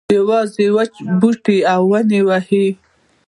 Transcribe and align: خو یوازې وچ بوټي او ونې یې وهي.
خو 0.07 0.11
یوازې 0.19 0.65
وچ 0.77 0.93
بوټي 1.19 1.57
او 1.73 1.81
ونې 1.91 2.17
یې 2.21 2.25
وهي. 2.27 2.65